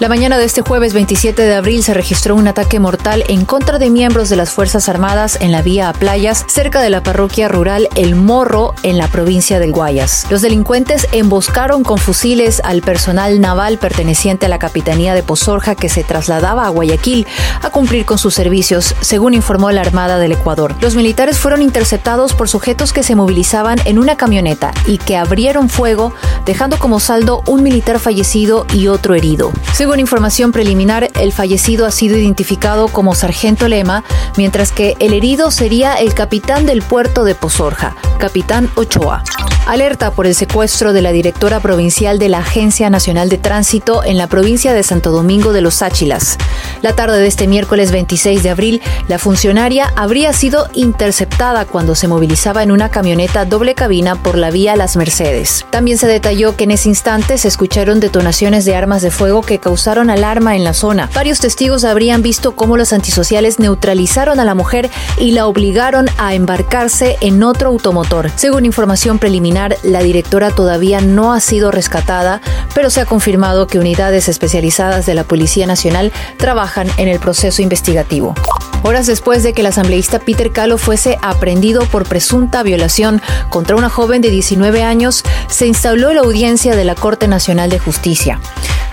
La 0.00 0.08
mañana 0.08 0.38
de 0.38 0.44
este 0.44 0.60
jueves 0.60 0.92
27 0.92 1.40
de 1.40 1.54
abril 1.54 1.84
se 1.84 1.94
registró 1.94 2.34
un 2.34 2.48
ataque 2.48 2.80
mortal 2.80 3.22
en 3.28 3.44
contra 3.44 3.78
de 3.78 3.90
miembros 3.90 4.28
de 4.28 4.34
las 4.34 4.50
Fuerzas 4.50 4.88
Armadas 4.88 5.38
en 5.40 5.52
la 5.52 5.62
vía 5.62 5.88
a 5.88 5.92
playas 5.92 6.44
cerca 6.48 6.82
de 6.82 6.90
la 6.90 7.04
parroquia 7.04 7.46
rural 7.46 7.88
El 7.94 8.16
Morro 8.16 8.74
en 8.82 8.98
la 8.98 9.06
provincia 9.06 9.60
del 9.60 9.70
Guayas. 9.70 10.26
Los 10.30 10.42
delincuentes 10.42 11.06
emboscaron 11.12 11.84
con 11.84 11.98
fusiles 11.98 12.60
al 12.64 12.82
personal 12.82 13.40
naval 13.40 13.78
perteneciente 13.78 14.46
a 14.46 14.48
la 14.48 14.58
Capitanía 14.58 15.14
de 15.14 15.22
Pozorja 15.22 15.76
que 15.76 15.88
se 15.88 16.02
trasladaba 16.02 16.66
a 16.66 16.70
Guayaquil 16.70 17.24
a 17.62 17.70
cumplir 17.70 18.04
con 18.04 18.18
sus 18.18 18.34
servicios, 18.34 18.96
según 19.00 19.32
informó 19.32 19.70
la 19.70 19.82
Armada 19.82 20.18
del 20.18 20.32
Ecuador. 20.32 20.74
Los 20.80 20.96
militares 20.96 21.38
fueron 21.38 21.62
interceptados 21.62 22.34
por 22.34 22.48
sujetos 22.48 22.92
que 22.92 23.04
se 23.04 23.14
movilizaban 23.14 23.78
en 23.84 24.00
una 24.00 24.16
camioneta 24.16 24.72
y 24.86 24.98
que 24.98 25.16
abrieron 25.16 25.68
fuego, 25.68 26.12
dejando 26.44 26.78
como 26.78 27.00
saldo 27.00 27.42
un 27.46 27.62
militar 27.62 27.98
fallecido 27.98 28.66
y 28.72 28.88
otro 28.88 29.14
herido. 29.14 29.52
Según 29.72 30.00
información 30.00 30.52
preliminar, 30.52 31.10
el 31.20 31.32
fallecido 31.32 31.86
ha 31.86 31.90
sido 31.90 32.16
identificado 32.16 32.88
como 32.88 33.14
Sargento 33.14 33.68
Lema, 33.68 34.04
mientras 34.36 34.72
que 34.72 34.96
el 35.00 35.12
herido 35.12 35.50
sería 35.50 35.94
el 35.94 36.14
capitán 36.14 36.66
del 36.66 36.82
puerto 36.82 37.24
de 37.24 37.34
Pozorja, 37.34 37.96
capitán 38.24 38.70
Ochoa. 38.76 39.22
Alerta 39.66 40.10
por 40.10 40.26
el 40.26 40.34
secuestro 40.34 40.92
de 40.92 41.00
la 41.00 41.10
directora 41.10 41.58
provincial 41.60 42.18
de 42.18 42.28
la 42.28 42.38
Agencia 42.38 42.90
Nacional 42.90 43.30
de 43.30 43.38
Tránsito 43.38 44.04
en 44.04 44.18
la 44.18 44.26
provincia 44.26 44.74
de 44.74 44.82
Santo 44.82 45.10
Domingo 45.10 45.54
de 45.54 45.62
los 45.62 45.80
Áchilas. 45.80 46.36
La 46.82 46.94
tarde 46.94 47.18
de 47.18 47.26
este 47.26 47.46
miércoles 47.46 47.90
26 47.90 48.42
de 48.42 48.50
abril, 48.50 48.82
la 49.08 49.18
funcionaria 49.18 49.90
habría 49.96 50.34
sido 50.34 50.68
interceptada 50.74 51.64
cuando 51.64 51.94
se 51.94 52.08
movilizaba 52.08 52.62
en 52.62 52.72
una 52.72 52.90
camioneta 52.90 53.46
doble 53.46 53.74
cabina 53.74 54.16
por 54.16 54.36
la 54.36 54.50
vía 54.50 54.76
Las 54.76 54.96
Mercedes. 54.96 55.64
También 55.70 55.96
se 55.96 56.06
detalló 56.06 56.56
que 56.56 56.64
en 56.64 56.72
ese 56.72 56.90
instante 56.90 57.38
se 57.38 57.48
escucharon 57.48 58.00
detonaciones 58.00 58.66
de 58.66 58.76
armas 58.76 59.00
de 59.00 59.10
fuego 59.10 59.40
que 59.40 59.58
causaron 59.60 60.10
alarma 60.10 60.56
en 60.56 60.64
la 60.64 60.74
zona. 60.74 61.08
Varios 61.14 61.40
testigos 61.40 61.84
habrían 61.84 62.20
visto 62.20 62.54
cómo 62.54 62.76
los 62.76 62.92
antisociales 62.92 63.58
neutralizaron 63.58 64.40
a 64.40 64.44
la 64.44 64.54
mujer 64.54 64.90
y 65.18 65.32
la 65.32 65.46
obligaron 65.46 66.06
a 66.18 66.34
embarcarse 66.34 67.16
en 67.22 67.42
otro 67.42 67.68
automotor. 67.68 68.13
Según 68.36 68.64
información 68.64 69.18
preliminar, 69.18 69.76
la 69.82 70.00
directora 70.00 70.50
todavía 70.50 71.00
no 71.00 71.32
ha 71.32 71.40
sido 71.40 71.70
rescatada, 71.70 72.40
pero 72.74 72.90
se 72.90 73.00
ha 73.00 73.06
confirmado 73.06 73.66
que 73.66 73.78
unidades 73.78 74.28
especializadas 74.28 75.06
de 75.06 75.14
la 75.14 75.24
Policía 75.24 75.66
Nacional 75.66 76.12
trabajan 76.36 76.86
en 76.96 77.08
el 77.08 77.18
proceso 77.18 77.62
investigativo. 77.62 78.34
Horas 78.82 79.06
después 79.06 79.42
de 79.42 79.54
que 79.54 79.62
el 79.62 79.66
asambleísta 79.66 80.18
Peter 80.18 80.52
Calo 80.52 80.78
fuese 80.78 81.18
aprendido 81.22 81.86
por 81.86 82.06
presunta 82.06 82.62
violación 82.62 83.22
contra 83.48 83.76
una 83.76 83.88
joven 83.88 84.20
de 84.20 84.30
19 84.30 84.84
años, 84.84 85.24
se 85.48 85.66
instaló 85.66 86.12
la 86.12 86.20
audiencia 86.20 86.76
de 86.76 86.84
la 86.84 86.94
Corte 86.94 87.26
Nacional 87.26 87.70
de 87.70 87.78
Justicia. 87.78 88.38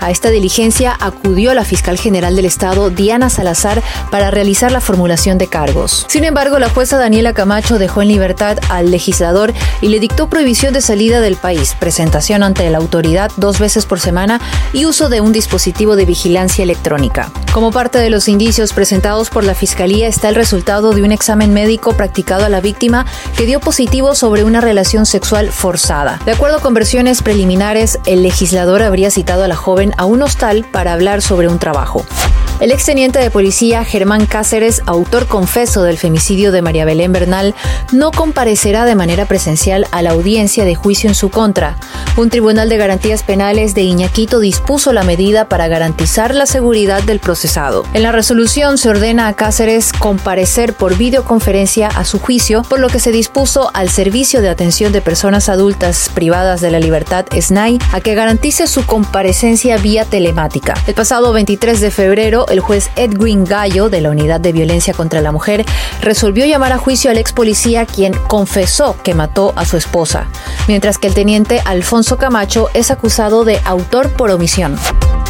A 0.02 0.10
esta 0.10 0.30
diligencia 0.30 0.96
acudió 0.98 1.54
la 1.54 1.64
fiscal 1.64 1.96
general 1.96 2.34
del 2.34 2.44
Estado, 2.44 2.90
Diana 2.90 3.30
Salazar, 3.30 3.80
para 4.10 4.32
realizar 4.32 4.72
la 4.72 4.80
formulación 4.80 5.38
de 5.38 5.46
cargos. 5.46 6.06
Sin 6.08 6.24
embargo, 6.24 6.58
la 6.58 6.68
jueza 6.68 6.98
Daniela 6.98 7.34
Camacho 7.34 7.78
dejó 7.78 8.02
en 8.02 8.08
libertad 8.08 8.58
al 8.68 8.90
legislador 8.90 9.52
y 9.80 9.88
le 9.88 10.00
dictó 10.00 10.28
prohibición 10.28 10.74
de 10.74 10.80
salida 10.80 11.20
del 11.20 11.36
país, 11.36 11.76
presentación 11.78 12.42
ante 12.42 12.68
la 12.68 12.78
autoridad 12.78 13.30
dos 13.36 13.60
veces 13.60 13.86
por 13.86 14.00
semana 14.00 14.40
y 14.72 14.86
uso 14.86 15.08
de 15.08 15.20
un 15.20 15.32
dispositivo 15.32 15.94
de 15.94 16.04
vigilancia 16.04 16.64
electrónica. 16.64 17.30
Como 17.52 17.70
parte 17.70 17.98
de 17.98 18.10
los 18.10 18.28
indicios 18.28 18.72
presentados 18.72 19.30
por 19.30 19.44
la 19.44 19.54
fiscal 19.54 19.92
está 20.00 20.28
el 20.28 20.34
resultado 20.34 20.94
de 20.94 21.02
un 21.02 21.12
examen 21.12 21.52
médico 21.52 21.92
practicado 21.92 22.44
a 22.44 22.48
la 22.48 22.60
víctima 22.60 23.04
que 23.36 23.44
dio 23.44 23.60
positivo 23.60 24.14
sobre 24.14 24.42
una 24.42 24.60
relación 24.60 25.06
sexual 25.06 25.50
forzada. 25.50 26.18
De 26.24 26.32
acuerdo 26.32 26.60
con 26.60 26.72
versiones 26.72 27.20
preliminares, 27.20 27.98
el 28.06 28.22
legislador 28.22 28.82
habría 28.82 29.10
citado 29.10 29.44
a 29.44 29.48
la 29.48 29.56
joven 29.56 29.91
a 29.96 30.04
un 30.04 30.22
hostal 30.22 30.64
para 30.70 30.92
hablar 30.92 31.22
sobre 31.22 31.48
un 31.48 31.58
trabajo. 31.58 32.04
El 32.60 32.70
exteniente 32.70 33.18
de 33.18 33.30
policía 33.30 33.84
Germán 33.84 34.26
Cáceres, 34.26 34.82
autor 34.86 35.26
confeso 35.26 35.82
del 35.82 35.98
femicidio 35.98 36.52
de 36.52 36.62
María 36.62 36.84
Belén 36.84 37.12
Bernal, 37.12 37.54
no 37.90 38.12
comparecerá 38.12 38.84
de 38.84 38.94
manera 38.94 39.26
presencial 39.26 39.86
a 39.90 40.02
la 40.02 40.10
audiencia 40.10 40.64
de 40.64 40.74
juicio 40.74 41.08
en 41.08 41.14
su 41.14 41.30
contra. 41.30 41.76
Un 42.16 42.30
tribunal 42.30 42.68
de 42.68 42.76
garantías 42.76 43.22
penales 43.22 43.74
de 43.74 43.82
Iñaquito 43.82 44.38
dispuso 44.38 44.92
la 44.92 45.02
medida 45.02 45.48
para 45.48 45.66
garantizar 45.66 46.34
la 46.34 46.46
seguridad 46.46 47.02
del 47.02 47.20
procesado. 47.20 47.84
En 47.94 48.02
la 48.02 48.12
resolución 48.12 48.78
se 48.78 48.90
ordena 48.90 49.28
a 49.28 49.34
Cáceres 49.34 49.92
comparecer 49.92 50.74
por 50.74 50.96
videoconferencia 50.96 51.88
a 51.88 52.04
su 52.04 52.20
juicio, 52.20 52.62
por 52.68 52.80
lo 52.80 52.88
que 52.88 53.00
se 53.00 53.12
dispuso 53.12 53.70
al 53.74 53.88
Servicio 53.88 54.40
de 54.40 54.50
Atención 54.50 54.92
de 54.92 55.00
Personas 55.00 55.48
Adultas 55.48 56.10
Privadas 56.14 56.60
de 56.60 56.70
la 56.70 56.80
Libertad, 56.80 57.26
SNAI, 57.32 57.78
a 57.92 58.00
que 58.00 58.14
garantice 58.14 58.66
su 58.66 58.84
comparecencia 58.86 59.76
vía 59.78 60.04
telemática. 60.04 60.74
El 60.86 60.94
pasado 60.94 61.32
23 61.32 61.80
de 61.80 61.90
febrero, 61.90 62.46
el 62.52 62.60
juez 62.60 62.90
Edwin 62.96 63.44
Gallo, 63.44 63.88
de 63.88 64.00
la 64.00 64.10
Unidad 64.10 64.40
de 64.40 64.52
Violencia 64.52 64.94
contra 64.94 65.20
la 65.20 65.32
Mujer, 65.32 65.64
resolvió 66.00 66.46
llamar 66.46 66.72
a 66.72 66.78
juicio 66.78 67.10
al 67.10 67.18
ex 67.18 67.32
policía 67.32 67.86
quien 67.86 68.12
confesó 68.28 68.96
que 69.02 69.14
mató 69.14 69.52
a 69.56 69.64
su 69.64 69.76
esposa, 69.76 70.28
mientras 70.68 70.98
que 70.98 71.08
el 71.08 71.14
teniente 71.14 71.60
Alfonso 71.64 72.18
Camacho 72.18 72.68
es 72.74 72.90
acusado 72.90 73.44
de 73.44 73.60
autor 73.64 74.10
por 74.10 74.30
omisión. 74.30 74.76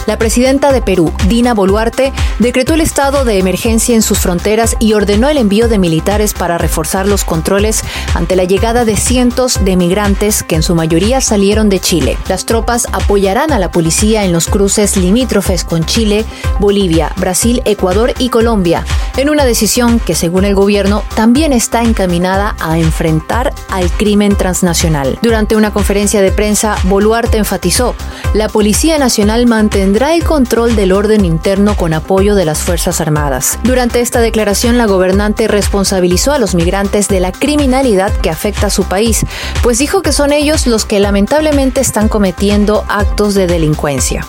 La 0.06 0.18
presidenta 0.18 0.72
de 0.72 0.82
Perú, 0.82 1.12
Dina 1.28 1.54
Boluarte, 1.54 2.12
decretó 2.40 2.74
el 2.74 2.80
estado 2.80 3.24
de 3.24 3.38
emergencia 3.38 3.94
en 3.94 4.02
sus 4.02 4.18
fronteras 4.18 4.76
y 4.80 4.94
ordenó 4.94 5.28
el 5.28 5.38
envío 5.38 5.68
de 5.68 5.78
militares 5.78 6.34
para 6.34 6.58
reforzar 6.58 7.06
los 7.06 7.24
controles 7.24 7.82
ante 8.14 8.34
la 8.34 8.44
llegada 8.44 8.84
de 8.84 8.96
cientos 8.96 9.64
de 9.64 9.76
migrantes 9.76 10.42
que 10.42 10.56
en 10.56 10.62
su 10.64 10.74
mayoría 10.74 11.20
salieron 11.20 11.68
de 11.68 11.78
Chile. 11.78 12.18
Las 12.28 12.46
tropas 12.46 12.88
apoyarán 12.92 13.52
a 13.52 13.60
la 13.60 13.70
policía 13.70 14.24
en 14.24 14.32
los 14.32 14.48
cruces 14.48 14.96
limítrofes 14.96 15.62
con 15.64 15.84
Chile, 15.84 16.24
Bolivia, 16.58 17.12
Brasil, 17.16 17.62
Ecuador 17.64 18.12
y 18.18 18.28
Colombia, 18.28 18.84
en 19.16 19.30
una 19.30 19.44
decisión 19.44 20.00
que 20.00 20.16
según 20.16 20.44
el 20.44 20.56
gobierno 20.56 21.04
también 21.14 21.52
está 21.52 21.82
encaminada 21.82 22.56
a 22.58 22.78
enfrentar 22.78 23.54
al 23.68 23.88
crimen 23.92 24.34
transnacional. 24.34 25.18
Durante 25.22 25.54
una 25.54 25.72
conferencia 25.72 26.20
de 26.20 26.32
prensa, 26.32 26.76
Boluarte 26.84 27.38
enfatizó, 27.38 27.94
la 28.34 28.48
Policía 28.48 28.98
Nacional 28.98 29.46
mantendrá 29.46 29.91
tendrá 29.92 30.14
el 30.14 30.24
control 30.24 30.74
del 30.74 30.90
orden 30.90 31.26
interno 31.26 31.76
con 31.76 31.92
apoyo 31.92 32.34
de 32.34 32.46
las 32.46 32.60
Fuerzas 32.60 33.02
Armadas. 33.02 33.58
Durante 33.62 34.00
esta 34.00 34.22
declaración, 34.22 34.78
la 34.78 34.86
gobernante 34.86 35.48
responsabilizó 35.48 36.32
a 36.32 36.38
los 36.38 36.54
migrantes 36.54 37.08
de 37.08 37.20
la 37.20 37.30
criminalidad 37.30 38.10
que 38.10 38.30
afecta 38.30 38.68
a 38.68 38.70
su 38.70 38.84
país, 38.84 39.26
pues 39.62 39.78
dijo 39.78 40.00
que 40.00 40.12
son 40.12 40.32
ellos 40.32 40.66
los 40.66 40.86
que 40.86 40.98
lamentablemente 40.98 41.82
están 41.82 42.08
cometiendo 42.08 42.86
actos 42.88 43.34
de 43.34 43.46
delincuencia. 43.46 44.26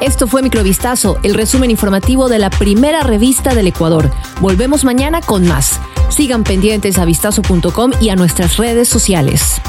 Esto 0.00 0.28
fue 0.28 0.40
Microvistazo, 0.40 1.18
el 1.24 1.34
resumen 1.34 1.72
informativo 1.72 2.28
de 2.28 2.38
la 2.38 2.50
primera 2.50 3.02
revista 3.02 3.56
del 3.56 3.66
Ecuador. 3.66 4.08
Volvemos 4.40 4.84
mañana 4.84 5.20
con 5.20 5.48
más. 5.48 5.80
Sigan 6.10 6.44
pendientes 6.44 6.96
a 6.98 7.04
vistazo.com 7.04 7.90
y 8.00 8.10
a 8.10 8.14
nuestras 8.14 8.56
redes 8.56 8.88
sociales. 8.88 9.60